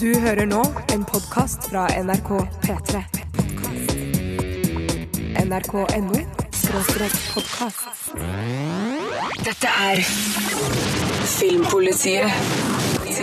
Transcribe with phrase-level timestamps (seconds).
[0.00, 0.62] Du hører nå
[0.94, 2.30] en podkast fra NRK
[2.62, 3.02] P3.
[5.42, 6.22] NRK.no
[7.34, 8.14] podkast.
[9.44, 10.00] Dette er
[11.34, 12.32] Filmpolitiet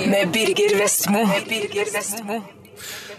[0.06, 1.26] med Birger Vestmo.
[1.50, 2.42] Birger Vestmo.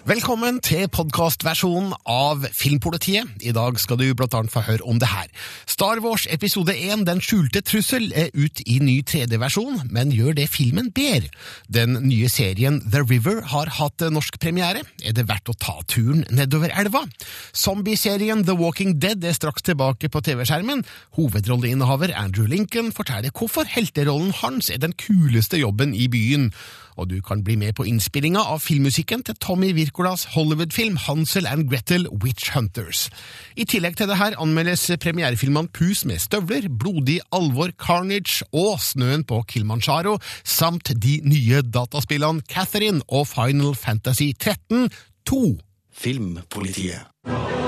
[0.07, 3.27] Velkommen til podkastversjonen av Filmpolitiet.
[3.43, 5.27] I dag skal du blant annet få høre om det her.
[5.67, 10.47] Star Wars episode 1, Den skjulte trussel, er ut i ny 3D-versjon, men gjør det
[10.55, 11.33] filmen bedre?
[11.67, 14.87] Den nye serien The River har hatt norsk premiere.
[15.03, 17.03] Er det verdt å ta turen nedover elva?
[17.51, 20.87] Zombieserien The Walking Dead er straks tilbake på TV-skjermen.
[21.19, 26.53] Hovedrolleinnehaver Andrew Lincoln forteller hvorfor helterollen hans er den kuleste jobben i byen
[26.99, 31.69] og du kan bli med på innspillinga av filmmusikken til Tommy Wirkolas Hollywood-film Hansel and
[31.71, 33.07] Gretel Witch Hunters.
[33.57, 39.25] I tillegg til det her anmeldes premierefilmene Pus med støvler, Blodig alvor Carnage og Snøen
[39.29, 44.91] på Kilimanjaro, samt de nye dataspillene Catherine og Final Fantasy 13
[45.29, 45.59] 2.
[45.99, 47.68] Filmpolitiet.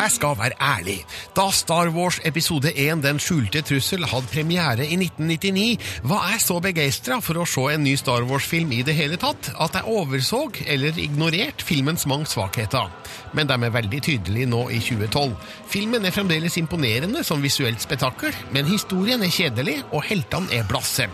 [0.00, 0.98] Jeg skal være ærlig.
[1.36, 6.58] Da Star Wars episode 1 Den skjulte trussel hadde premiere i 1999, var jeg så
[6.64, 10.42] begeistra for å se en ny Star Wars-film i det hele tatt, at jeg overså
[10.66, 12.90] eller ignorerte filmens mange svakheter.
[13.36, 15.36] Men de er veldig tydelige nå i 2012.
[15.72, 21.06] Filmen er fremdeles imponerende som visuelt spetakkel, men historien er kjedelig, og heltene er blasse.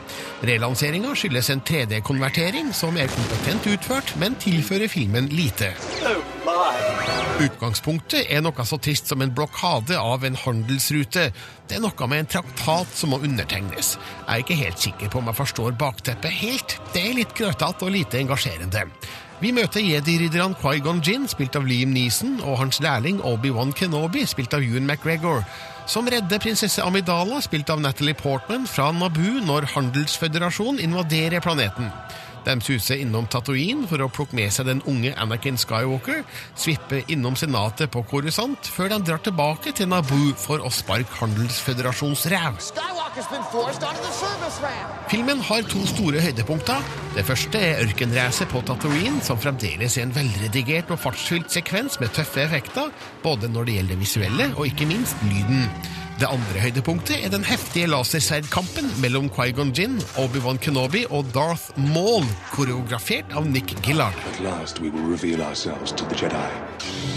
[0.49, 5.58] Relanseringa skyldes en 3D-konvertering som er kompetent utført, men tilfører filmen lite.
[7.39, 11.29] Utgangspunktet er noe så trist som en blokade av en handelsrute.
[11.69, 13.97] Det er noe med en traktat som må undertegnes.
[14.27, 16.77] Jeg er ikke helt sikker på om jeg forstår bakteppet helt.
[16.95, 18.87] Det er litt grøtete og lite engasjerende.
[19.39, 24.57] Vi møter jedi-ridderne Quaigon Jin, spilt av Liam Neeson, og hans lærling Obi-Wan Kenobi, spilt
[24.57, 25.45] av Ewan McGregor,
[25.87, 31.93] som redder prinsesse Amidala, spilt av Natalie Portman, fra Naboo når Handelsføderasjonen invaderer planeten.
[32.49, 36.23] De suser innom Tatooine for å plukke med seg den unge Anakin Skywalker,
[36.57, 42.25] svipper innom senatet på Coruscant, før de drar tilbake til Naboo for å sparke Handelsføderasjons
[42.33, 42.57] ræv.
[42.71, 44.97] Skywalker's been forced onto the service ramp.
[45.13, 46.91] Filmen har to store høydepunkter.
[47.19, 52.17] Det første er ørkenracet på Tatooine, som fremdeles er en velredigert og fartsfylt sekvens med
[52.17, 52.89] tøffe effekter,
[53.25, 55.67] både når det gjelder det visuelle og ikke minst lyden.
[56.19, 62.27] Det andre høydepunktet er den heftige lasersverdkampen mellom Quaigon Jin, Obi-Wan Kenobi og Darth Maul,
[62.51, 64.19] koreografert av Nick Gillard.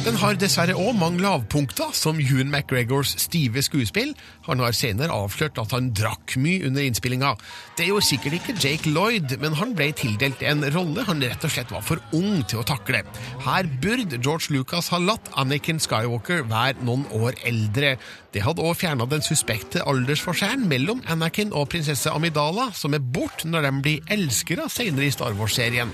[0.06, 4.14] Den har dessverre òg mange lavpunkter, som Ewan McGregors stive skuespill.
[4.46, 7.34] Han har senere avslørt at han drakk mye under innspillinga.
[7.78, 11.54] Det gjorde sikkert ikke Jake Lloyd, men han ble tildelt en rolle han rett og
[11.54, 13.02] slett var for ung til å takle.
[13.48, 17.96] Her burde George Lucas ha latt Anakin Skywalker være noen år eldre.
[18.32, 23.48] Det hadde òg fjerna den suspekte aldersforskjellen mellom Anakin og prinsesse Amidala, som er borte
[23.48, 25.94] når de blir elskere senere i Star Wars-serien.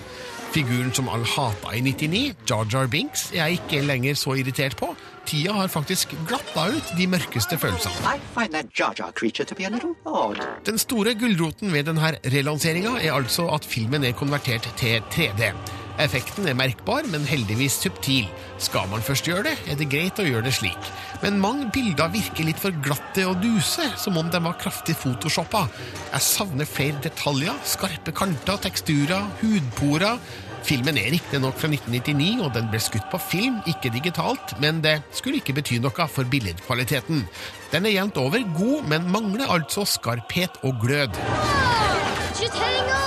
[0.56, 4.78] Figuren som alle hata i 99, Jar Jar Binks, er jeg ikke lenger så irritert
[4.80, 4.96] på.
[5.28, 8.16] Tida har faktisk glatta ut de mørkeste følelsene.
[8.16, 10.42] I find that Jar Jar creature to be a little odd.
[10.66, 15.54] Den store gulroten ved denne relanseringa er altså at filmen er konvertert til 3D.
[15.98, 18.28] Effekten er merkbar, men heldigvis subtil.
[18.62, 20.90] Skal man først gjøre det, er det greit å gjøre det slik.
[21.24, 25.66] Men mange bilder virker litt for glatte og duse, som om de var kraftig photoshoppa.
[26.12, 30.22] Jeg savner flere detaljer, skarpe kanter, teksturer, hudporer.
[30.68, 35.00] Filmen er riktignok fra 1999, og den ble skutt på film, ikke digitalt, men det
[35.16, 37.26] skulle ikke bety noe for billedkvaliteten.
[37.74, 41.18] Den er jevnt over god, men mangler altså skarphet og glød.
[42.38, 43.07] Just hang on!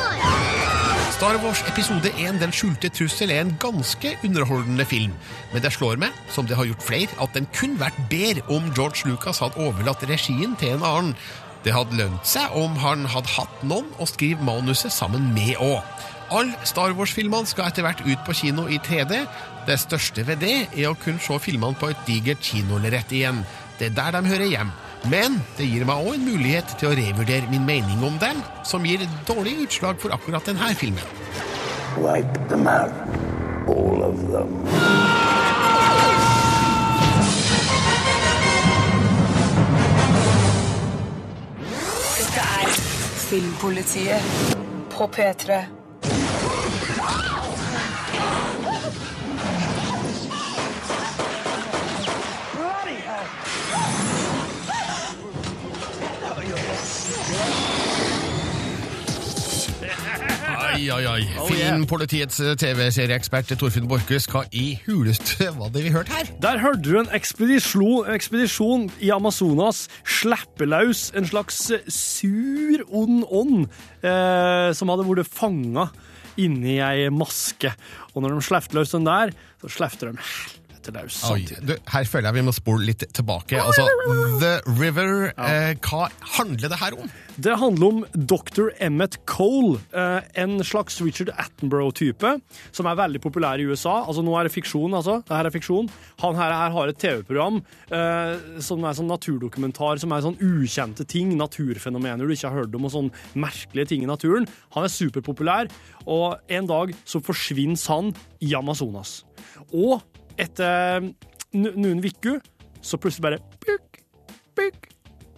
[1.20, 5.12] Star Wars episode 1 Den skjulte trussel er en ganske underholdende film,
[5.52, 8.70] men det slår meg, som det har gjort flere, at den kunne vært bedre om
[8.72, 11.12] George Lucas hadde overlatt regien til en annen.
[11.60, 15.84] Det hadde lønt seg om han hadde hatt noen å skrive manuset sammen med òg.
[16.32, 19.20] Alle Star Wars-filmene skal etter hvert ut på kino i 3D.
[19.68, 23.44] Det største ved det er å kunne se filmene på et digert kinolerett igjen.
[23.76, 24.72] Det er der de hører hjem.
[25.08, 28.84] Men det gir meg òg en mulighet til å revurdere min mening om dem, som
[28.84, 31.04] gir dårlig utslag for akkurat denne filmen.
[31.96, 32.92] Wipe them out.
[33.66, 34.60] All of them.
[42.20, 42.78] Dette er
[43.30, 44.56] Filmpolitiet
[44.92, 45.79] på P3.
[60.80, 61.24] Ai, oi, oi.
[61.36, 61.74] Oh, yeah.
[61.74, 66.30] Filmpolitiets eh, TV-serieekspert Torfinn Borchhus, hva i huleste var det vi hørte her?
[66.40, 71.58] Der hørte du en ekspedisjon, ekspedisjon i Amazonas slippe løs en slags
[71.92, 73.66] sur, ond ånd
[74.00, 75.90] eh, som hadde vært fanga
[76.40, 77.74] inni ei maske.
[78.14, 80.14] Og når de slapp løs den der, så slapp de
[80.80, 81.18] helvete løs.
[81.20, 81.68] Samtidig.
[81.68, 83.60] du, her føler jeg vi må spole litt tilbake.
[83.60, 83.86] Altså,
[84.40, 87.10] The River, eh, hva handler det her om?
[87.40, 88.70] Det handler om dr.
[88.80, 92.40] Emmett Cole, eh, en slags Richard Attenborough-type,
[92.72, 94.04] som er veldig populær i USA.
[94.06, 95.22] Altså, nå er det fiksjon, altså.
[95.24, 95.88] Det her er fiksjon.
[96.20, 101.06] Han her, her har et TV-program eh, som er sånn naturdokumentar, som er sånn ukjente
[101.06, 104.48] ting, naturfenomener du ikke har hørt om, og sånn merkelige ting i naturen.
[104.74, 105.70] Han er superpopulær,
[106.06, 109.20] og en dag så forsvinner han i Amazonas.
[109.72, 110.00] Og
[110.40, 112.40] etter n- noen uker
[112.80, 114.00] så plutselig bare pikk,
[114.56, 114.88] pikk,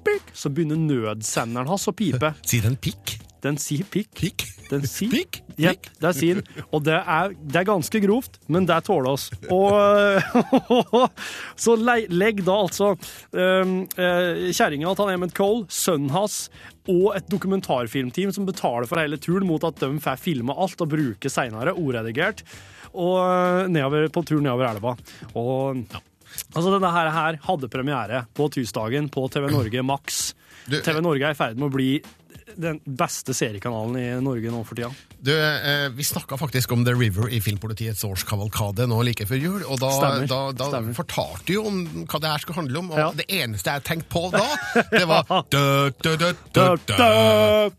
[0.06, 2.32] pikk, så begynner nødsenderen hans å pipe.
[2.46, 3.16] Sier den pikk?
[3.42, 4.12] Den sier pikk.
[4.18, 4.44] Pikk?
[4.70, 5.40] Den sier Pikk?
[5.60, 5.88] Ja, Pikk?
[6.00, 6.40] det er sin.
[6.70, 9.26] Og det er, det er ganske grovt, men det tåler oss.
[9.52, 9.72] Og
[11.64, 16.46] så legg da altså um, kjerringa til Emmett Cole, sønnen hans
[16.90, 20.90] og et dokumentarfilmteam som betaler for hele turen mot at de får filma alt og
[20.94, 22.42] bruke seinere, oredigert,
[22.92, 24.96] og eh, nedover, på tur nedover elva.
[25.38, 25.84] Og
[26.52, 30.20] Altså, denne her, her hadde premiere på tirsdagen på TV Norge Max.
[30.70, 31.90] TV Norge er i ferd med å bli
[32.56, 34.90] den beste seriekanalen i Norge nå for tida.
[35.22, 39.62] Du, eh, vi snakka faktisk om The River i Filmpolitiets årskavalkade nå like før jul,
[39.68, 40.26] og da, Stemmer.
[40.30, 40.94] da, da Stemmer.
[40.98, 43.10] fortalte du jo om hva det her skulle handle om, og Ja.
[43.22, 44.46] det eneste jeg tenkte på da,
[44.90, 45.22] det var.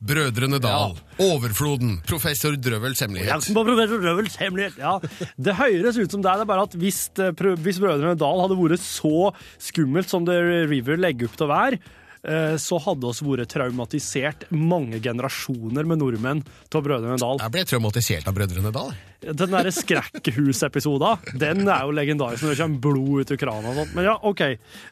[0.03, 3.49] Brødrene Dal, Overfloden, Professor Drøvels hemmelighet.
[3.53, 4.77] Professor Drøvels hemmelighet.
[4.81, 4.95] Ja,
[5.37, 7.33] det høres ut som det, det er bare at hvis, eh,
[7.63, 9.29] hvis Brødrene Dal hadde vært så
[9.61, 10.39] skummelt som The
[10.71, 11.81] River legger opp til å være,
[12.23, 17.41] så hadde oss vært traumatisert mange generasjoner med nordmenn av Brødrene Dal.
[17.43, 18.93] Jeg ble traumatisert av Brødrene Dal.
[19.23, 23.77] Den derre skrekkehusepisoden, den er jo legendarisk når det kommer blod ut av krana og
[23.79, 23.93] sånt.
[23.95, 24.43] Men ja, OK.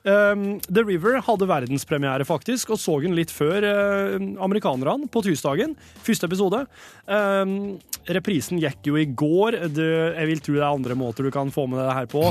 [0.08, 5.76] Um, The River hadde verdenspremiere, faktisk, og så den litt før uh, amerikanerne på tirsdagen.
[6.06, 6.64] Første episode.
[8.10, 9.60] Reprisen gikk jo i går.
[9.76, 9.88] Det,
[10.18, 12.26] jeg vil tro det er andre måter du kan få med det her på.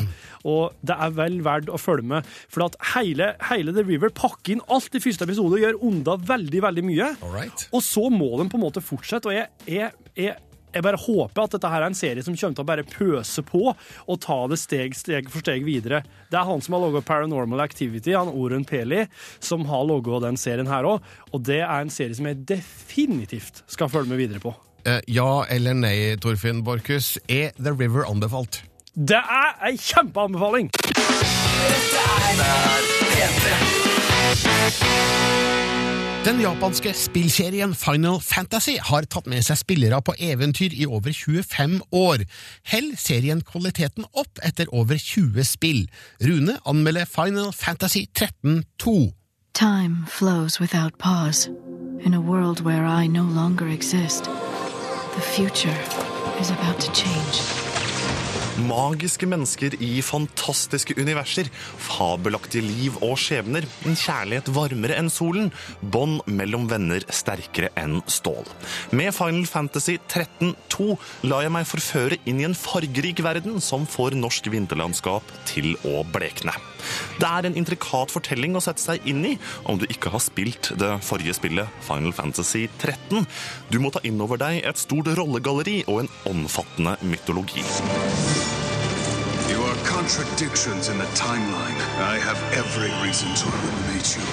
[0.51, 4.57] Og det er vel verdt å følge med, for at hele, hele The River pakker
[4.57, 7.11] inn alt i første episode og gjør unna veldig, veldig mye.
[7.27, 7.67] Alright.
[7.77, 10.39] Og så må den på en måte fortsette, og jeg, jeg, jeg,
[10.71, 13.45] jeg bare håper at dette her er en serie som kommer til å bare pøse
[13.47, 16.03] på og ta det steg, steg for steg videre.
[16.31, 19.05] Det er han som har laget Paranormal Activity, han Orun Peli,
[19.43, 23.65] som har laget den serien her òg, og det er en serie som jeg definitivt
[23.71, 24.55] skal følge med videre på.
[24.85, 28.63] Eh, ja eller nei, Torfinn Borchhus, er The River anbefalt?
[28.95, 30.71] Det er ei kjempeanbefaling!
[36.25, 41.79] Den japanske spillserien Final Fantasy har tatt med seg spillere på eventyr i over 25
[41.97, 42.27] år.
[42.69, 45.87] Hell serien kvaliteten opp etter over 20 spill.
[46.21, 49.15] Rune anmelder Final Fantasy 13-2.
[49.55, 51.49] Time flows without pause.
[52.05, 54.29] In a world where I no longer exist,
[55.21, 55.77] the future
[56.41, 57.70] is about to change.
[58.61, 61.49] Magiske mennesker i fantastiske universer,
[61.81, 65.49] fabelaktige liv og skjebner, en kjærlighet varmere enn solen,
[65.81, 68.45] bånd mellom venner sterkere enn stål.
[68.97, 70.91] Med Final Fantasy 13-2
[71.31, 76.03] lar jeg meg forføre inn i en fargerik verden som får norsk vinterlandskap til å
[76.13, 76.55] blekne.
[77.21, 79.35] Det er en intrikat fortelling å sette seg inn i
[79.69, 83.27] om du ikke har spilt det forrige spillet, Final Fantasy 13.
[83.71, 87.65] Du må ta inn over deg et stort rollegalleri og en omfattende mytologi.
[89.61, 91.79] You are contradictions in the timeline.
[92.01, 94.25] I have every reason to eliminate you.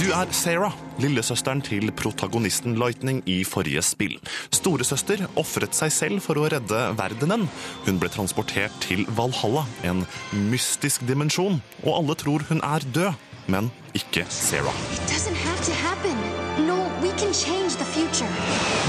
[0.00, 4.18] Du er Sarah, lillesøsteren til protagonisten Lightning i forrige spill.
[4.50, 7.46] Storesøster ofret seg selv for å redde verdenen.
[7.86, 10.02] Hun ble transportert til Valhalla, en
[10.50, 13.12] mystisk dimensjon, og alle tror hun er død,
[13.54, 14.74] men ikke Sarah.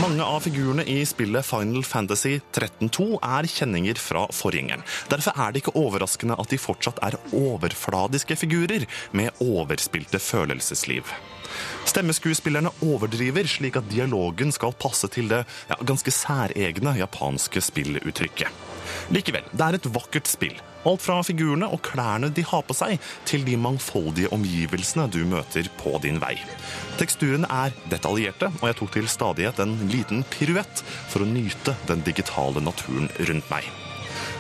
[0.01, 4.81] Mange av figurene i spillet Final Fantasy 13-2 er kjenninger fra forgjengeren.
[5.11, 11.13] Derfor er det ikke overraskende at de fortsatt er overfladiske figurer med overspilte følelsesliv.
[11.85, 18.72] Stemmeskuespillerne overdriver slik at dialogen skal passe til det ja, ganske særegne japanske spilluttrykket.
[19.13, 20.55] Likevel, det er et vakkert spill.
[20.83, 22.97] Alt fra figurene og klærne de har på seg,
[23.29, 26.35] til de mangfoldige omgivelsene du møter på din vei.
[26.99, 32.03] Teksturene er detaljerte, og jeg tok til stadighet en liten piruett for å nyte den
[32.05, 33.71] digitale naturen rundt meg.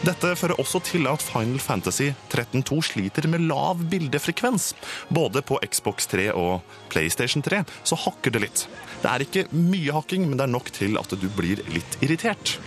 [0.03, 4.73] Dette fører også til at Final Fantasy 13.2 sliter med lav bildefrekvens.
[5.07, 6.59] Både på Xbox 3 og
[6.91, 8.65] PlayStation 3 så hakker det litt.
[8.99, 12.57] Det er ikke mye hakking, men det er nok til at du blir litt irritert.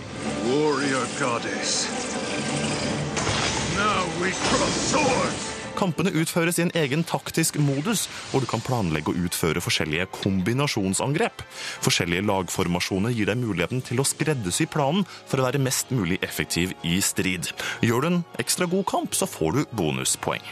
[0.47, 1.83] Warrior goddess.
[5.77, 11.43] Kampene utføres i en egen taktisk modus, hvor du kan planlegge å utføre forskjellige kombinasjonsangrep.
[11.85, 16.73] Forskjellige lagformasjoner gir deg muligheten til å skreddersy planen for å være mest mulig effektiv
[16.81, 17.51] i strid.
[17.85, 20.45] Gjør du en ekstra god kamp, så får du bonuspoeng.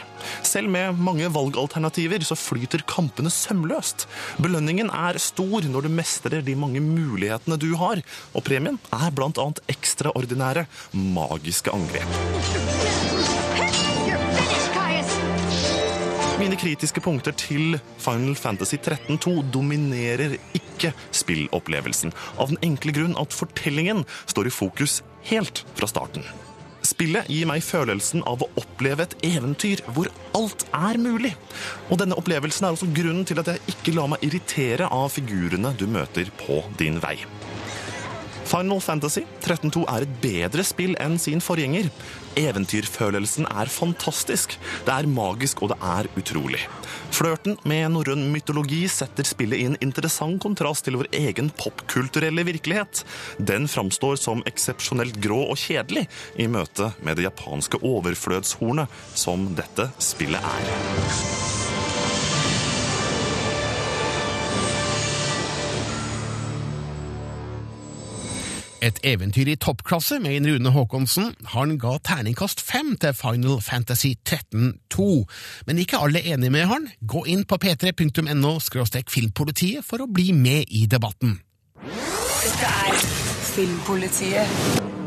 [0.46, 4.06] Selv med mange valgalternativer så flyter kampene sømløst.
[4.42, 8.02] Belønningen er stor når du mestrer de mange mulighetene du har,
[8.32, 13.35] og premien er annet ekstraordinære magiske angrep.
[16.36, 23.32] Mine kritiske punkter til Final Fantasy 13.2 dominerer ikke spillopplevelsen, av den enkle grunn at
[23.32, 24.98] fortellingen står i fokus
[25.30, 26.26] helt fra starten.
[26.84, 31.32] Spillet gir meg følelsen av å oppleve et eventyr hvor alt er mulig.
[31.88, 35.72] Og denne opplevelsen er også grunnen til at jeg ikke lar meg irritere av figurene
[35.80, 37.16] du møter på din vei.
[38.46, 41.88] Final Fantasy 13.2 er et bedre spill enn sin forgjenger.
[42.38, 44.54] Eventyrfølelsen er fantastisk.
[44.86, 46.62] Det er magisk, og det er utrolig.
[47.16, 53.02] Flørten med norrøn mytologi setter spillet i en interessant kontrast til vår egen popkulturelle virkelighet.
[53.38, 56.06] Den framstår som eksepsjonelt grå og kjedelig
[56.38, 61.55] i møte med det japanske overflødshornet som dette spillet er.
[68.84, 71.32] Et eventyr i toppklasse med en Rune Haakonsen.
[71.54, 75.24] Han ga terningkast fem til Final Fantasy 13-2.
[75.66, 76.88] Men ikke alle er enig med han.
[77.00, 78.58] Gå inn på p3.no
[79.08, 81.40] filmpolitiet for å bli med i debatten.
[81.86, 83.00] Dette er
[83.56, 84.46] Filmpolitiet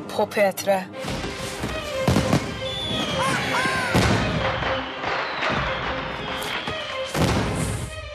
[0.10, 0.82] på P3.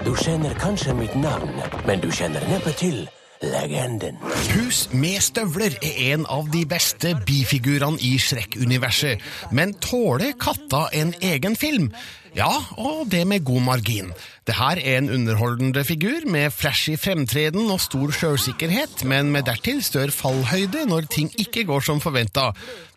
[0.05, 1.55] Du kjenner kanskje mitt navn,
[1.87, 3.07] men du kjenner neppe til
[3.43, 4.19] legenden.
[4.51, 9.23] Pus med støvler er en av de beste bifigurene i Shrek-universet,
[9.53, 11.91] men tåler katta en egen film?
[12.35, 12.51] Ja,
[12.83, 14.09] og det med god margin.
[14.47, 19.79] Det her er en underholdende figur med flashy fremtreden og stor sjølsikkerhet, men med dertil
[19.87, 22.51] større fallhøyde når ting ikke går som forventa.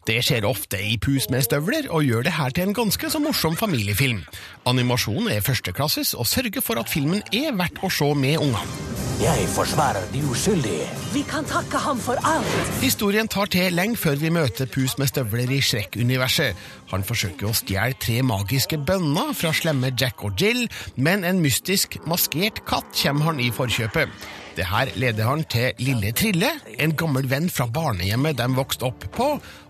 [0.07, 3.21] Det skjer ofte i Pus med støvler, og gjør det her til en ganske så
[3.21, 4.23] morsom familiefilm.
[4.65, 8.95] Animasjonen er førsteklasses og sørger for at filmen er verdt å se med ungene.
[9.17, 10.85] Jeg forsvarer de uskyldige.
[11.13, 12.57] Vi kan takke ham for alt.
[12.83, 16.53] Historien tar til lenge før vi møter Pus med støvler i Shrek-universet.
[16.91, 20.65] Han forsøker å stjele tre magiske bønner fra slemme Jack og Jill,
[20.95, 24.11] men en mystisk maskert katt kommer han i forkjøpet.
[24.57, 26.49] Det her leder han til Lille Trille,
[26.81, 29.27] en gammel venn fra barnehjemmet de vokste opp på,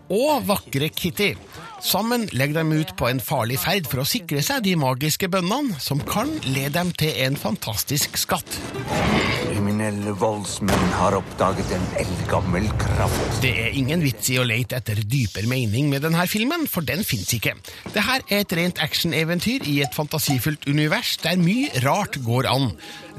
[0.08, 1.34] og vakre Kitty.
[1.84, 5.76] Sammen legger de ut på en farlig ferd for å sikre seg de magiske bønnene,
[5.82, 8.58] som kan lede dem til en fantastisk skatt.
[9.78, 13.36] Kriminelle voldsmenn har oppdaget en eldgammel kraft.
[13.44, 17.04] Det er ingen vits i å lete etter dypere mening med denne filmen, for den
[17.06, 17.52] fins ikke.
[17.94, 22.72] Det her er et rent actioneventyr i et fantasifullt univers der mye rart går an.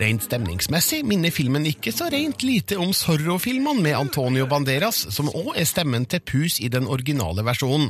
[0.03, 5.53] Rent stemningsmessig minner filmen ikke så rent lite om Zorro-filmene med Antonio Banderas, som òg
[5.55, 7.87] er stemmen til Pus i den originale versjonen.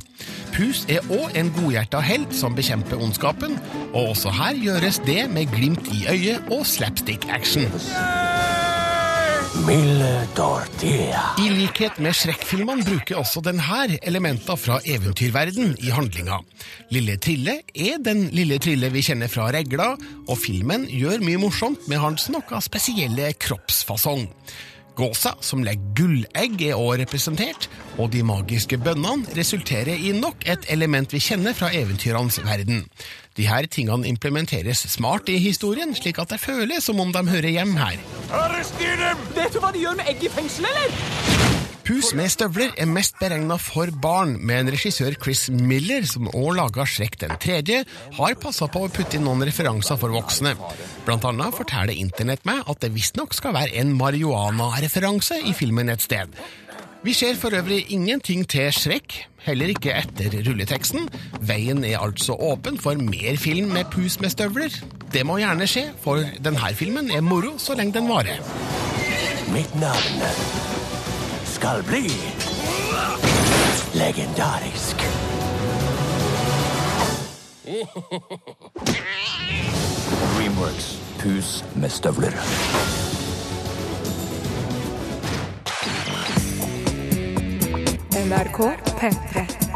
[0.54, 3.58] Pus er òg en godhjerta helt som bekjemper ondskapen,
[3.96, 8.29] og også her gjøres det med glimt i øyet og slapstick-action.
[9.56, 11.22] Milde Dorthea.
[11.42, 13.66] I likhet med Shrek-filmene bruker også denne
[14.06, 16.38] elementer fra eventyrverden i handlinga.
[16.94, 19.96] Lille Trille er den lille Trille vi kjenner fra regla,
[20.30, 24.28] og filmen gjør mye morsomt med hans noe spesielle kroppsfasong.
[25.00, 30.68] Gåsa, som legger gullegg, er også representert, og de magiske bønnene resulterer i nok et
[30.74, 32.84] element vi kjenner fra eventyrenes verden.
[33.40, 37.56] De her tingene implementeres smart i historien, slik at det føles som om de hører
[37.56, 37.96] hjem her.
[38.44, 39.26] Arrester dem!
[39.40, 41.59] Vet du hva de gjør med egg i fengsel, eller?
[41.90, 46.86] Pus med støvler er mest beregna for barn, men regissør Chris Miller, som òg laga
[46.86, 47.80] Shrek den tredje,
[48.14, 50.52] har passa på å putte inn noen referanser for voksne.
[51.08, 56.06] Blant annet forteller Internett meg at det visstnok skal være en marihuana-referanse i filmen et
[56.06, 56.38] sted.
[57.02, 61.10] Vi ser for øvrig ingenting til Shrek, heller ikke etter rulleteksten.
[61.42, 64.78] Veien er altså åpen for mer film med pus med støvler.
[65.10, 68.46] Det må gjerne skje, for denne filmen er moro så lenge den varer.
[69.50, 70.69] Mitt navn
[71.60, 72.12] skal bli
[73.94, 74.96] legendarisk.
[80.36, 81.02] Dreamworks.
[81.20, 82.32] Pus med støvler.
[88.26, 88.60] NRK
[89.00, 89.69] P3.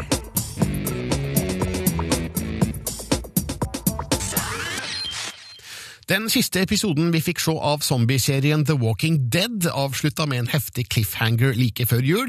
[6.04, 10.90] Den siste episoden vi fikk se av zombieserien The Walking Dead, avslutta med en heftig
[10.92, 12.26] cliffhanger like før jul.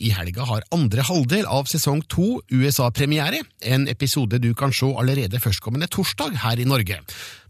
[0.00, 5.36] I helga har andre halvdel av sesong to USA-premiere, en episode du kan se allerede
[5.36, 6.96] førstkommende torsdag her i Norge.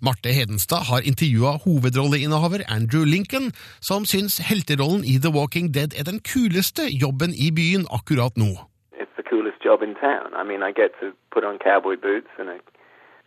[0.02, 6.08] Marte Hedenstad har intervjua hovedrolleinnehaver Andrew Lincoln, som syns helterollen i The Walking Dead er
[6.10, 8.50] den kuleste jobben i byen akkurat nå.
[8.98, 9.94] It's the coolest job in.
[10.02, 12.58] I mean, I get to put on cowboy boots and a,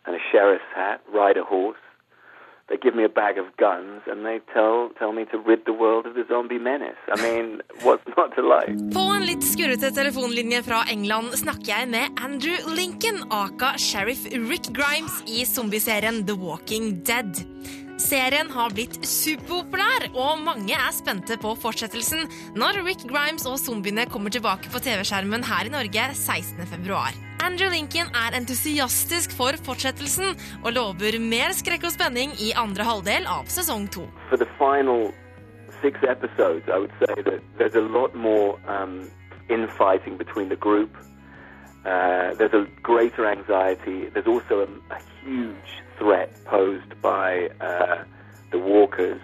[0.04, 1.83] and a.
[2.68, 5.76] They give me a bag of guns and they tell tell me to rid the
[5.82, 7.02] world of the zombie menace.
[7.14, 8.72] I mean, what's not to like?
[8.94, 14.72] På en litt skurrete telefonlinje fra England snakker jeg med Andrew Lincoln, aka sheriff Rick
[14.72, 17.44] Grimes i zombieserien The Walking Dead.
[18.00, 22.26] Serien har blitt superpopulær, og mange er spente på fortsettelsen
[22.58, 26.96] når Rick Grimes og zombiene kommer tilbake på TV-skjermen her i Norge 16.2.
[27.44, 30.34] Andrew Lincoln er entusiastisk for fortsettelsen
[30.64, 34.08] og lover mer skrekk og spenning i andre halvdel av sesong to.
[35.82, 39.10] Six episodes, I would say that there's a lot more um,
[39.50, 40.96] infighting between the group.
[41.84, 44.08] Uh, there's a greater anxiety.
[44.08, 48.04] There's also a, a huge threat posed by uh,
[48.50, 49.20] the walkers.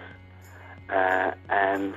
[0.89, 1.93] Uh, and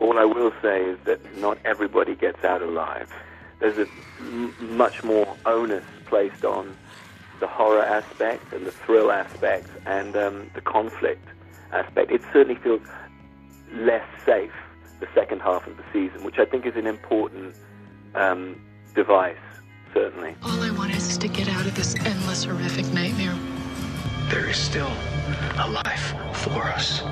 [0.00, 3.10] all I will say is that not everybody gets out alive.
[3.60, 3.86] There's a
[4.20, 6.76] m- much more onus placed on
[7.40, 11.26] the horror aspect and the thrill aspect and um, the conflict
[11.72, 12.10] aspect.
[12.10, 12.82] It certainly feels
[13.72, 14.52] less safe
[15.00, 17.54] the second half of the season, which I think is an important
[18.14, 18.60] um,
[18.94, 19.36] device,
[19.92, 20.36] certainly.
[20.42, 23.36] All I want is to get out of this endless, horrific nightmare.
[24.30, 24.90] There is still
[25.58, 27.02] a life for us.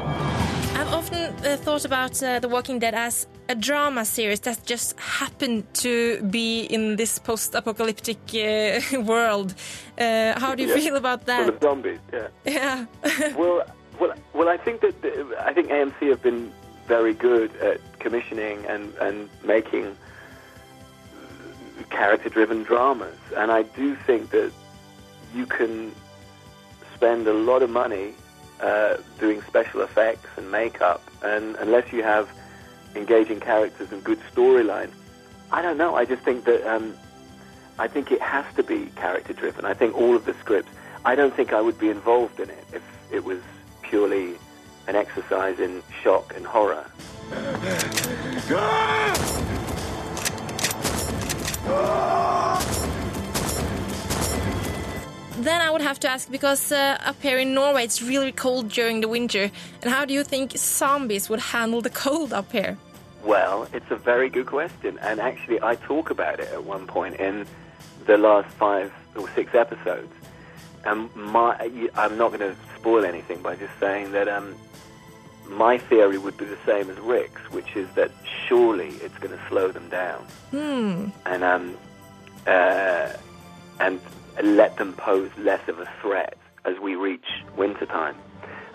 [0.75, 4.99] I've often uh, thought about uh, The Walking Dead as a drama series that just
[4.99, 9.55] happened to be in this post-apocalyptic uh, world.
[9.99, 10.75] Uh, how do you Yeah.
[10.81, 11.45] feel about that?
[11.47, 12.29] Full of zombies, yeah.
[12.45, 12.87] Yeah.
[13.37, 13.63] well,
[14.01, 14.49] well, well.
[14.49, 16.51] I think that the, I think AMC have been
[16.89, 19.97] very good at commissioning and and making
[21.91, 24.51] character-driven dramas, and I do think that
[25.35, 25.93] you can
[27.03, 28.15] spend a lot of money
[28.61, 32.29] uh, doing special effects and makeup, and unless you have
[32.95, 34.93] engaging characters and good storylines,
[35.51, 35.97] I don't know.
[35.97, 36.95] I just think that um,
[37.77, 39.65] I think it has to be character-driven.
[39.65, 40.71] I think all of the scripts.
[41.05, 43.41] I don't think I would be involved in it if it was
[43.83, 44.37] purely
[44.87, 46.87] an exercise in shock and horror.
[55.43, 58.69] Then I would have to ask because uh, up here in Norway it's really cold
[58.69, 59.51] during the winter.
[59.83, 62.79] And how do you think zombies would handle the cold up here?
[63.25, 67.17] Well, it's a very good question, and actually, I talk about it at one point
[67.17, 67.47] in
[68.07, 70.13] the last five or six episodes.
[70.85, 71.57] And my,
[71.95, 74.57] I'm not going to spoil anything by just saying that um,
[75.49, 78.11] my theory would be the same as Rick's, which is that
[78.47, 81.11] surely it's going to slow them down Hmm.
[81.27, 81.77] and um,
[82.47, 83.09] uh,
[83.79, 84.01] and
[84.43, 88.17] let them pose less of a threat as we reach wintertime.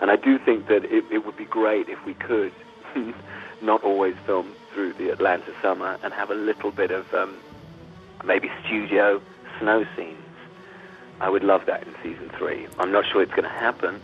[0.00, 2.52] And I do think that it, it would be great if we could
[3.62, 7.36] not always film through the Atlanta summer and have a little bit of um,
[8.24, 9.20] maybe studio
[9.58, 10.16] snow scenes.
[11.20, 12.68] I would love that in season three.
[12.78, 14.00] I'm not sure it's going to happen,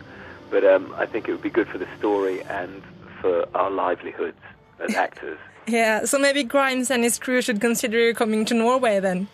[0.51, 2.83] but um, I think it would be good for the story and
[3.21, 4.40] for our livelihoods
[4.81, 5.38] as actors.
[5.67, 9.29] Yeah, so maybe Grimes and his crew should consider coming to Norway then.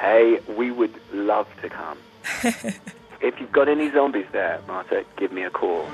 [0.00, 1.98] Hey, we would love to come.
[3.20, 5.84] if you've got any zombies there, Marta, give me a call.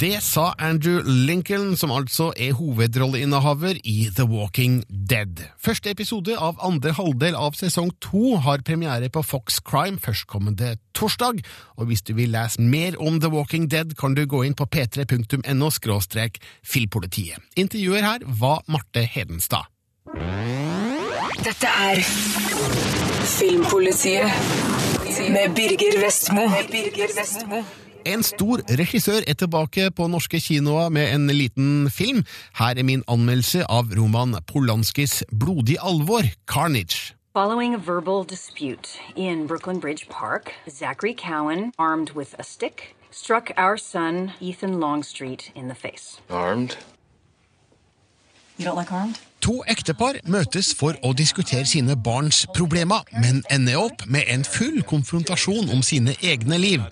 [0.00, 5.46] Det sa Andrew Lincoln, som altså er hovedrolleinnehaver i The Walking Dead.
[5.56, 11.40] Første episode av andre halvdel av sesong to har premiere på Fox Crime førstkommende torsdag,
[11.78, 14.68] og hvis du vil lese mer om The Walking Dead, kan du gå inn på
[14.68, 15.70] p3.no
[16.74, 17.40] filmpolitiet.
[17.56, 19.70] Intervjuer her var Marte Hedenstad.
[21.32, 22.00] Dette er
[23.24, 24.28] Filmpolitiet
[25.32, 26.48] med Birger Vestmo.
[26.48, 27.62] Med Birger Vestmo.
[28.04, 32.24] En stor regissør er tilbake på norske kinoer med en liten film.
[32.60, 37.14] Her er min anmeldelse av Roman Polanskis Blodig alvor, Carnage.
[37.32, 43.50] Following a verbal dispute in Brooklyn Bridge Park, Zachary Cowan, armed with a stick, struck
[43.56, 46.20] our son, Ethan Longstreet, in the face.
[46.28, 46.76] Armed?
[46.76, 46.76] You don't like armed?
[49.44, 54.78] To ektepar møtes for å diskutere sine barns problemer, men ender opp med en full
[54.88, 56.84] konfrontasjon om sine egne liv.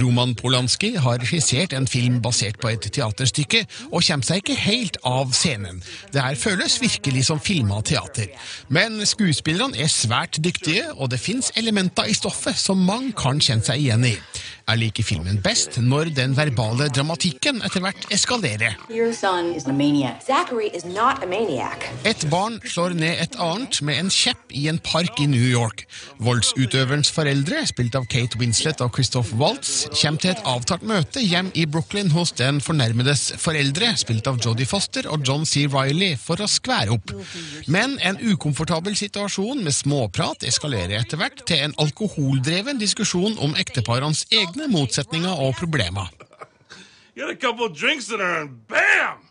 [0.00, 4.96] Roman Polanski har regissert en film basert på et teaterstykke, og kommer seg ikke helt
[5.06, 5.82] av scenen.
[6.10, 8.32] Det her føles virkelig som filma teater.
[8.72, 13.68] Men skuespillerne er svært dyktige, og det fins elementer i stoffet som mange kan kjenne
[13.68, 14.16] seg igjen i.
[14.70, 18.76] Jeg liker filmen best når den verbale dramatikken etter hvert eskalerer.
[22.10, 25.82] Et barn slår ned et annet med en kjepp i en park i New York.
[26.22, 31.50] Voldsutøverens foreldre, spilt av Kate Winslet og Christoph Waltz, kommer til et avtalt møte hjem
[31.58, 35.66] i Brooklyn hos den fornærmedes foreldre, spilt av Jodie Foster og John C.
[35.66, 37.16] Riley, for å skvære opp.
[37.66, 44.28] Men en ukomfortabel situasjon med småprat eskalerer etter hvert til en alkoholdreven diskusjon om ekteparenes
[44.30, 46.10] egne motsetninger og problemer.
[47.14, 49.29] Get a couple drinks in her, and bam!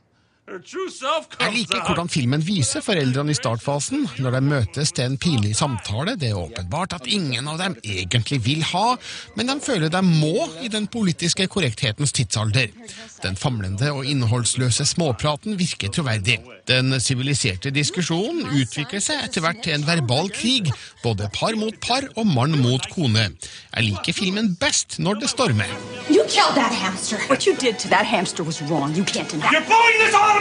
[0.50, 6.16] Jeg liker hvordan filmen viser foreldrene i startfasen når de møtes til en pinlig samtale.
[6.18, 8.96] Det er åpenbart at ingen av dem egentlig vil ha,
[9.38, 12.74] men de føler de må i den politiske korrekthetens tidsalder.
[13.22, 16.40] Den famlende og innholdsløse småpraten virker troverdig.
[16.70, 20.72] Den siviliserte diskusjonen utvikler seg etter hvert til en verbal krig,
[21.04, 23.30] både par mot par og mann mot kone.
[23.76, 25.70] Jeg liker filmen best når det stormer.
[26.10, 27.22] You killed that hamster.
[27.30, 28.96] What you did to that hamster was wrong.
[28.98, 30.39] You can't deny You're blowing this all!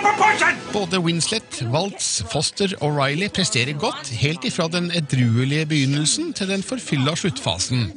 [0.72, 6.62] Både Winslet, Waltz, Foster og Riley presterer godt, helt ifra den edruelige begynnelsen til den
[6.62, 7.88] forfylla sluttfasen.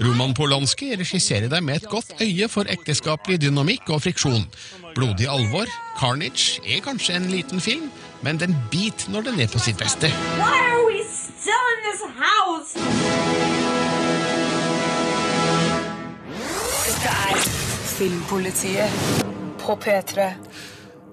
[0.00, 4.46] Roman Polanski regisserer deg med et godt øye for ekteskapelig dynamikk og friksjon.
[4.94, 5.68] Blodig alvor,
[5.98, 7.90] Carnage, er kanskje en liten film,
[8.22, 10.08] men den biter når den er på sitt beste.
[10.38, 12.78] Why are we still in this house?
[18.00, 18.88] Filmpolitiet
[19.60, 20.30] på P3.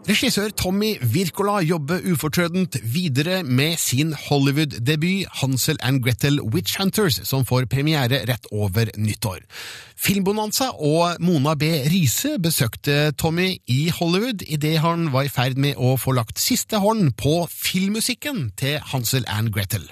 [0.08, 7.44] Regissør Tommy Wirkola jobber ufortrødent videre med sin Hollywood-debut Hansel and Gretel Witch Hunters, som
[7.46, 9.44] får premiere rett over nyttår.
[10.00, 11.68] Filmbonanza og Mona B.
[11.92, 16.80] Riise besøkte Tommy i Hollywood idet han var i ferd med å få lagt siste
[16.80, 19.90] hånd på filmmusikken til Hansel and Gretel.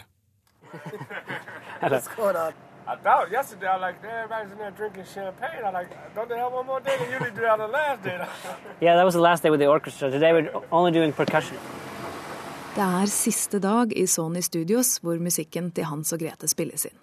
[2.87, 5.63] I thought yesterday I like everybody's in there drinking champagne.
[5.65, 6.95] I like don't they have one more day?
[6.99, 8.17] They usually do that on the last day.
[8.85, 10.11] Yeah, that was the last day with the orchestra.
[10.11, 11.57] Today we're only doing percussion.
[12.75, 16.97] Det er siste dag i Sony Studios hvor musikken til Hans og Grete spilles inn.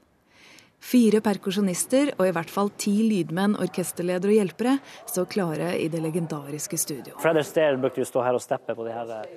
[0.82, 6.02] Fire perkusjonister og i hvert fall ti lydmenn, orkesterledere og hjelpere står klare i det
[6.04, 7.18] legendariske studioet.
[7.22, 9.36] Fred Astaire brukte jo stå her og steppe på de her eh,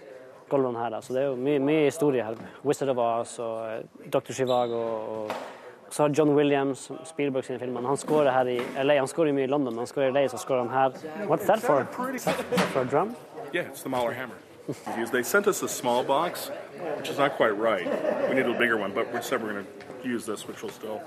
[0.49, 2.37] gulvene her, så det er jo mye, mye historie her.
[2.65, 4.33] Wizard of Oz og eh, Dr.
[4.33, 4.81] Chivago
[5.15, 5.37] og
[5.95, 7.81] så har John Williams, Spielberg sine filmer.
[7.81, 8.97] Han skårer her i LA.
[8.97, 10.89] Han skårer mye i London, men han skårer i LA, så skårer han her.
[11.29, 11.87] What's that for?
[12.15, 12.35] Is that
[12.73, 13.15] for a drum?
[13.53, 14.35] Yeah, it's the Mahler hammer.
[14.67, 16.51] Because they sent us a small box,
[16.97, 17.87] which is not quite right.
[18.27, 19.65] We needed a bigger one, but we said we're going
[20.03, 21.01] to use this, which will still.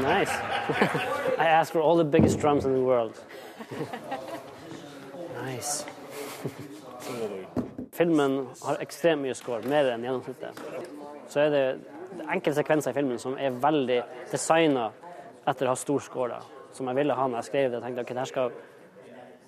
[0.00, 0.30] Nice.
[1.38, 3.14] I asked for all the biggest drums in the world.
[5.46, 5.84] nice.
[7.92, 10.64] Filmen har ekstremt mye score, mer enn gjennomsnittet.
[11.28, 14.00] Så er det enkelte sekvenser i filmen som er veldig
[14.30, 14.90] designa
[15.46, 16.40] etter å ha stor score.
[16.76, 17.78] Som jeg ville ha når jeg skrev det.
[17.78, 18.56] Jeg tenkte at det her skal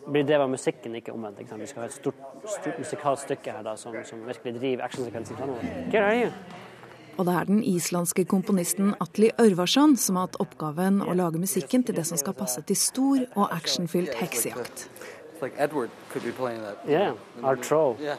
[0.09, 1.43] bli drevet av musikken, ikke omvendt.
[1.43, 1.59] Ikke?
[1.61, 5.37] Vi skal ha et stort, stort musikalsk stykke her da, som, som virkelig driver actionsekvensen
[5.37, 6.33] framover.
[7.19, 11.83] Og det er den islandske komponisten Atli Ørvarsson som har hatt oppgaven å lage musikken
[11.83, 14.87] til det som skal passe til stor og actionfylt heksejakt.
[15.35, 16.79] It's like Edward could be playing that.
[16.87, 17.97] Yeah, our troll.
[18.01, 18.17] Yeah.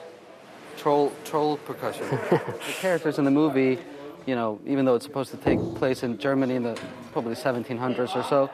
[0.77, 2.05] Troll, troll percussion.
[2.29, 3.79] the characters in the movie,
[4.25, 6.79] you know, even though it's supposed to take place in Germany in the
[7.12, 8.49] probably 1700s or so,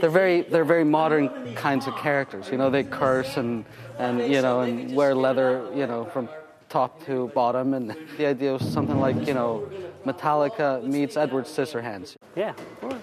[0.00, 2.48] they're very, they're very modern kinds of characters.
[2.50, 3.64] You know, they curse and,
[3.98, 6.28] and you know, and wear leather, you know, from
[6.68, 7.74] top to bottom.
[7.74, 9.68] And the idea was something like, you know,
[10.06, 12.16] Metallica meets Edward Scissorhands.
[12.36, 12.98] Yeah, we're,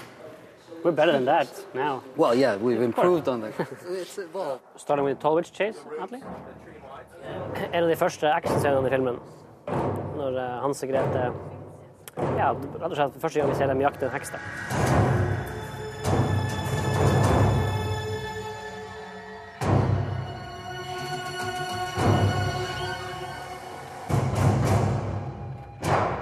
[0.84, 2.04] we're better than that now.
[2.16, 3.54] Well, yeah, we've improved on that.
[3.90, 4.64] it's evolved.
[4.78, 6.22] Starting with Tallwitch Chase, Atli.
[7.74, 9.18] En av de første actionscenene i filmen.
[10.16, 11.26] Når Hans og Grete
[12.18, 14.34] Ja, rett og slett første gang vi ser dem jakte en heks.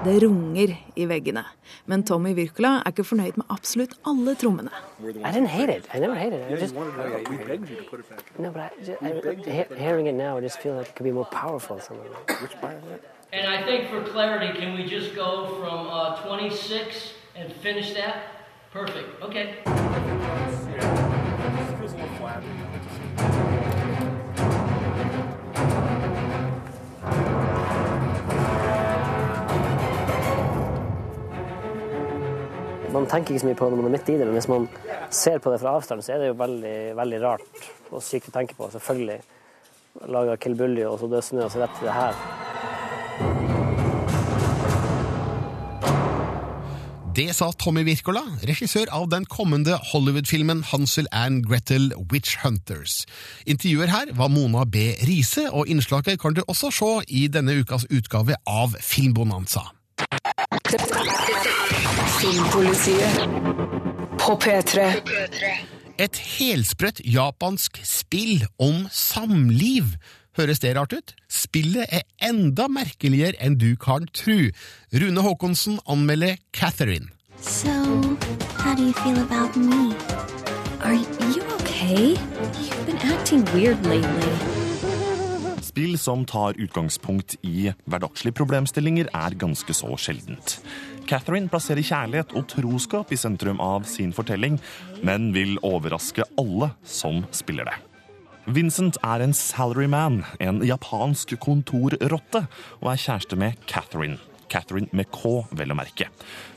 [0.06, 1.42] Det runger i veggene.
[1.90, 4.70] Men Tommy Wirkola er ikke fornøyd med absolutt alle trommene.
[5.02, 5.88] I didn't hate it.
[5.96, 6.52] I never hated it.
[6.52, 8.40] I just, We begged you to put it back.
[8.40, 11.12] no, but I, just, I, hearing it now, I just feel like it could be
[11.12, 11.80] more powerful.
[11.80, 12.04] Somehow.
[12.42, 13.04] Which part of it?
[13.36, 18.16] And I think for clarity, can we just go from uh, 26 and finish that?
[18.72, 19.22] Perfect.
[19.22, 19.56] Okay.
[32.94, 34.48] Man tenker ikke så mye på det når man er midt i det, men hvis
[34.48, 34.70] man
[35.12, 38.38] ser på det fra avstand, så er det jo veldig, veldig rart og sykt å
[38.40, 38.72] tenke på.
[38.72, 39.20] Selvfølgelig.
[40.08, 42.55] Laga Kill Bully, og så er snø, og så rett til det her.
[47.16, 53.06] Det sa Tommy Wirkola, regissør av den kommende Hollywood-filmen Hansel and Gretel Witch Hunters.
[53.48, 54.90] Intervjuer her var Mona B.
[55.08, 59.64] Riise, og innslaget kan du også se i denne ukas utgave av Filmbonanza.
[62.20, 63.24] Filmpolitiet
[64.20, 64.92] på P3.
[66.04, 69.96] Et helsprøtt japansk spill om samliv.
[70.36, 71.14] Høres det rart ut?
[71.32, 74.52] Spillet er enda merkeligere enn du kan tru.
[74.92, 77.08] Rune Haakonsen anmelder Catherine.
[77.40, 77.72] So,
[78.60, 79.96] how do you feel about me?
[80.84, 82.18] Are you okay?
[82.60, 84.36] You've been acting weird lately.
[85.64, 90.60] Spill som tar utgangspunkt i hverdagslige problemstillinger, er ganske så sjeldent.
[91.08, 94.60] Catherine plasserer kjærlighet og troskap i sentrum av sin fortelling,
[95.04, 97.95] men vil overraske alle som spiller det.
[98.46, 102.44] Vincent er en salaryman, en japansk kontorrotte,
[102.78, 104.20] og er kjæreste med Catherine.
[104.54, 106.12] Catherine med K, vel å merke.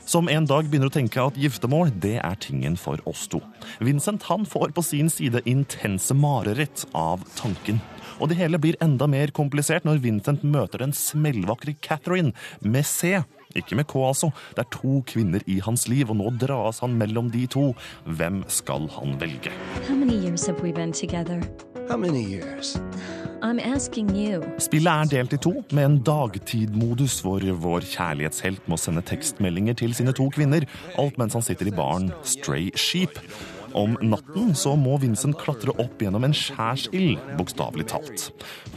[0.05, 3.41] Som en dag begynner å tenke at giftermål, det er tingen for oss to.
[3.81, 7.81] Vincent han får på sin side intense mareritt av tanken.
[8.19, 13.17] Og det hele blir enda mer komplisert når Vincent møter den smellvakre Catherine med C.
[13.57, 14.29] Ikke med K, altså.
[14.53, 17.71] Det er to kvinner i hans liv, og nå dras han mellom de to.
[18.05, 19.55] Hvem skal han velge?
[19.87, 21.68] Hvor mange år har vi vært together?
[21.89, 22.77] How many years?
[23.41, 24.43] I'm asking you.
[24.61, 29.95] Spillet er delt i to, med en dagtidmodus hvor vår kjærlighetshelt må sende tekstmeldinger til
[29.97, 30.67] sine to kvinner,
[31.01, 33.17] alt mens han sitter i baren Stray Sheep.
[33.77, 38.29] Om natten så må Vincent klatre opp gjennom en skjærsild, bokstavelig talt.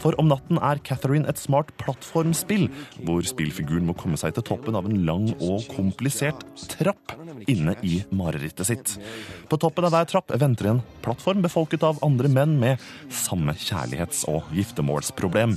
[0.02, 2.68] For om natten er Catherine et smart plattformspill,
[3.07, 7.16] hvor spillfiguren må komme seg til toppen av en lang og komplisert trapp
[7.50, 8.94] inne i marerittet sitt.
[9.48, 14.26] På toppen av hver trapp venter en plattform befolket av andre menn med samme kjærlighets-
[14.31, 15.57] og giftermålsproblem.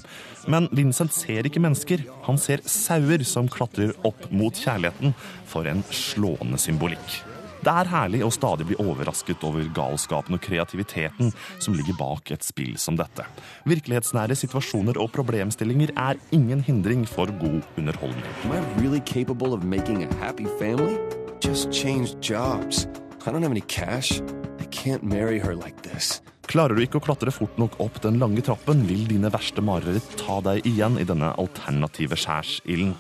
[0.52, 5.16] Men Vincent ser ikke mennesker, han ser sauer som klatrer opp mot kjærligheten,
[5.50, 7.35] for en slående symbolikk.
[7.66, 12.46] Det er herlig å stadig bli overrasket over galskapen og kreativiteten som ligger bak et
[12.46, 13.26] spill som dette.
[13.66, 18.38] Virkelighetsnære situasjoner og problemstillinger er ingen hindring for god underholdning.
[18.46, 21.00] Am I really capable of making a happy family?
[21.42, 22.86] Just changed jobs.
[23.26, 24.22] I don't have any cash.
[24.62, 26.22] I can't marry her like this.
[26.46, 30.20] Klarer du ikke å klatre fort nok opp den lange trappen, vil dine verste mareritt
[30.22, 32.94] ta deg igjen i denne alternative skjærsilden.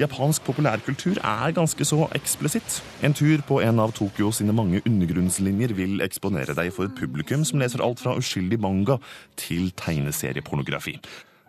[0.00, 2.78] Japansk populærkultur er ganske så eksplisitt.
[3.04, 7.44] En tur på en av Tokyo sine mange undergrunnslinjer vil eksponere deg for et publikum
[7.44, 8.96] som leser alt fra uskyldig manga
[9.36, 10.96] til tegneseriepornografi.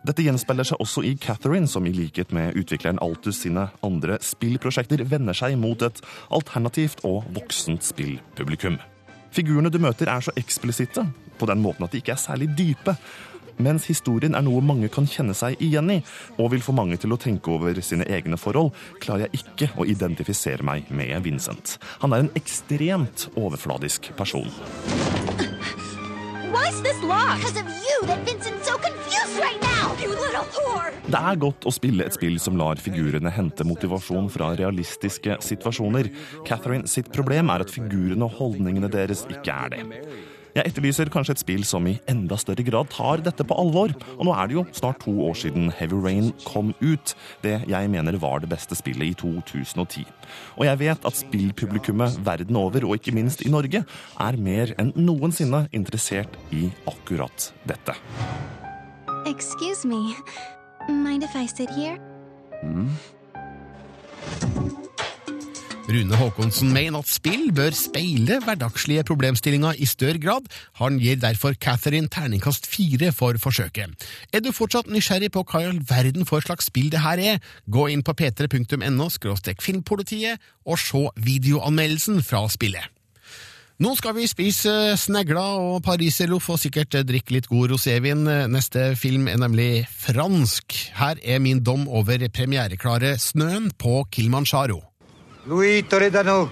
[0.04, 5.06] Dette gjenspeiler seg også i Catherine, som i likhet med utvikleren Altus sine andre spillprosjekter
[5.08, 8.76] vender seg mot et alternativt og voksent spillpublikum.
[9.34, 11.08] Figurene du møter er så eksplisitte,
[11.40, 12.98] på den måten at de ikke er særlig dype,
[13.58, 16.00] mens historien er noe mange kan kjenne seg igjen i,
[16.38, 19.88] og vil få mange til å tenke over sine egne forhold, klarer jeg ikke å
[19.90, 21.78] identifisere meg med Vincent.
[22.04, 24.50] Han er en ekstremt overfladisk person.
[31.14, 36.10] Det er godt å spille et spill som lar figurene hente motivasjon fra realistiske situasjoner.
[36.48, 39.84] Catherine sitt problem er at figurene og holdningene deres ikke er det.
[40.54, 43.94] Jeg etterlyser kanskje et spill som i enda større grad tar dette på alvor.
[44.20, 47.90] Og nå er det jo snart to år siden Heavy Rain kom ut, det jeg
[47.90, 50.06] mener var det beste spillet i 2010.
[50.60, 53.82] Og jeg vet at spillpublikummet verden over, og ikke minst i Norge,
[54.28, 57.98] er mer enn noensinne interessert i akkurat dette.
[59.26, 60.14] Excuse me.
[60.90, 61.98] Mind if I sit here?
[65.84, 70.46] Rune Haakonsen mener at spill bør speile hverdagslige problemstillinger i større grad.
[70.80, 73.92] Han gir derfor Catherine terningkast fire for forsøket.
[74.32, 77.42] Er du fortsatt nysgjerrig på hva i all verden for slags spill det her er,
[77.68, 79.10] gå inn på p3.no
[79.60, 82.88] filmpolitiet og se videoanmeldelsen fra spillet.
[83.84, 88.24] Nå skal vi spise snegler og pariserloff og sikkert drikke litt god rosévin.
[88.48, 90.78] Neste film er nemlig fransk.
[90.96, 94.93] Her er min dom over premiereklare Snøen på Kilimanjaro.
[95.46, 96.50] Louis Toledano.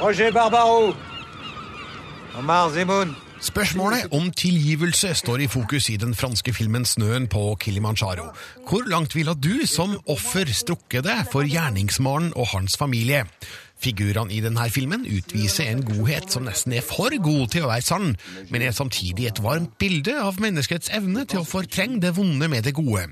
[0.00, 0.94] Roger Barbaro.
[2.38, 3.16] Omar Zemoun.
[3.40, 8.30] Spørsmålet om tilgivelse står i fokus i den franske filmen Snøen på Kilimanjaro.
[8.68, 13.26] Hvor langt ville du som offer strukket deg for gjerningsmannen og hans familie?
[13.80, 17.86] Figurene i denne filmen utviser en godhet som nesten er for god til å være
[17.86, 18.10] sann,
[18.52, 22.68] men er samtidig et varmt bilde av menneskets evne til å fortrenge det vonde med
[22.68, 23.06] det gode.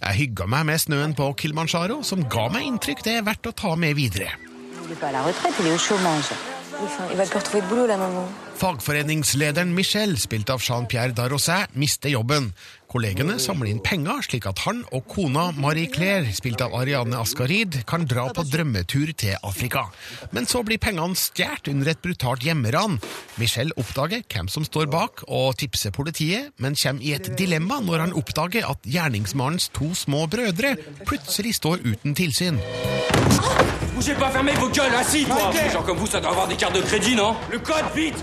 [0.00, 3.56] Jeg hygga meg med snøen på Kilimanjaro, som ga meg inntrykk det er verdt å
[3.64, 4.32] ta med videre.
[8.54, 12.50] Fagforeningslederen Michel, spilt av Jean-Pierre Darroset, mister jobben.
[12.94, 18.04] Kollegene samler inn penger, slik at han og kona Marie-Claire, spilt av Ariane Askarid, kan
[18.06, 19.88] dra på drømmetur til Afrika.
[20.30, 23.00] Men så blir pengene stjålet under et brutalt hjemmeran.
[23.34, 28.06] Michelle oppdager hvem som står bak, og tipser politiet, men kommer i et dilemma når
[28.06, 32.62] han oppdager at gjerningsmannens to små brødre plutselig står uten tilsyn.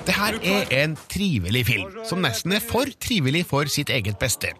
[0.05, 4.51] Det her er en trivelig film, som nesten er for trivelig for sitt eget beste.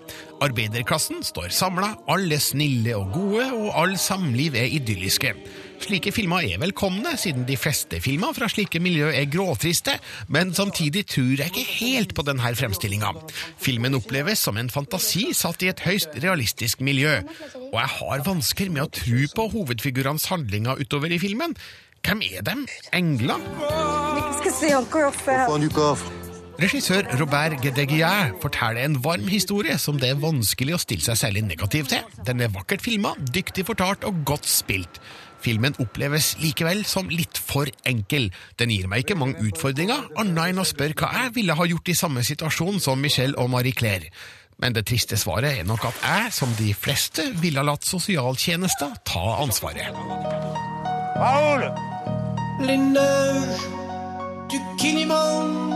[0.42, 5.36] Arbeiderklassen står samla, alle er snille og gode, og all samliv er idylliske.
[5.82, 9.96] Slike filmer er velkomne, siden de fleste filmer fra slike miljø er gråtriste,
[10.34, 13.14] men samtidig tror jeg ikke helt på denne fremstillinga.
[13.62, 17.20] Filmen oppleves som en fantasi satt i et høyst realistisk miljø,
[17.72, 21.58] og jeg har vansker med å tro på hovedfigurenes handlinger utover i filmen.
[22.02, 22.66] Hvem er dem?
[22.98, 23.38] Engler?
[26.62, 31.42] Regissør Robert Gedeguier forteller en varm historie som det er vanskelig å stille seg særlig
[31.48, 32.04] negativ til.
[32.28, 35.00] Den er vakkert filma, dyktig fortalt og godt spilt.
[35.42, 38.30] Filmen oppleves likevel som litt for enkel.
[38.62, 41.90] Den gir meg ikke mange utfordringer, annet enn å spørre hva jeg ville ha gjort
[41.90, 44.14] i samme situasjon som Michelle og Marie-Claire.
[44.62, 49.02] Men det triste svaret er nok at jeg, som de fleste, ville ha latt sosialtjenester
[49.10, 49.98] ta ansvaret.
[51.18, 51.66] Paul!
[52.62, 53.66] Les neiges
[54.54, 55.71] du Kilimanjaro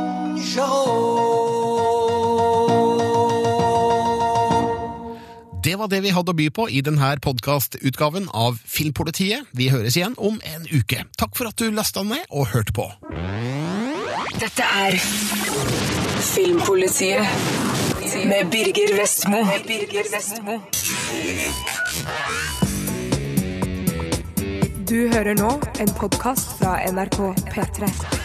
[5.66, 9.48] Det var det vi hadde å by på i denne podkastutgaven av Filmpolitiet.
[9.58, 11.06] Vi høres igjen om en uke.
[11.18, 12.86] Takk for at du lasta ned og hørte på.
[14.38, 15.00] Dette er
[16.36, 17.24] Filmpolitiet
[18.30, 19.42] med Birger Vestmo.
[19.68, 20.60] Birger Vestmo.
[24.86, 25.50] Du hører nå
[25.82, 27.20] en podkast fra NRK
[27.50, 28.25] P3.